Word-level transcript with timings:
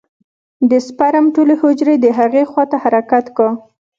د 0.69 0.71
سپرم 0.87 1.25
ټولې 1.35 1.55
حجرې 1.61 1.95
د 1.99 2.05
هغې 2.17 2.43
خوا 2.51 2.63
ته 2.71 2.77
حرکت 2.83 3.25
کا. 3.37 3.49